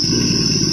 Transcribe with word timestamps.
Mm. 0.00 0.63